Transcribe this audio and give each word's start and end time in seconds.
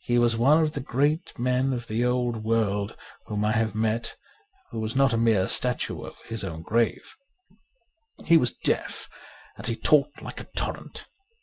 He 0.00 0.18
was 0.18 0.34
the 0.34 0.42
one 0.42 0.66
great 0.68 1.38
man 1.38 1.72
of 1.72 1.86
the 1.86 2.04
old 2.04 2.44
world 2.44 2.94
whom 3.24 3.42
I 3.42 3.52
have 3.52 3.74
met 3.74 4.14
who 4.70 4.78
was 4.80 4.94
not 4.94 5.14
a 5.14 5.16
mere 5.16 5.48
statue 5.48 5.96
over 6.04 6.16
his 6.26 6.44
own 6.44 6.60
grave. 6.60 7.16
He 8.26 8.36
was 8.36 8.54
deaf 8.54 9.08
and 9.56 9.66
he 9.66 9.74
talked 9.74 10.20
like 10.20 10.40
a 10.42 10.50
torrent. 10.54 11.06